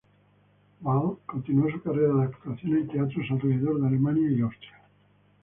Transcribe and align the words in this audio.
Vaal 0.79 1.17
continuó 1.27 1.69
su 1.69 1.79
carrera 1.79 2.15
de 2.15 2.23
actuación 2.23 2.75
en 2.75 2.87
teatros 2.87 3.27
alrededor 3.29 3.79
de 3.81 3.87
Alemania 3.87 4.31
y 4.31 4.41
Austria. 4.41 4.81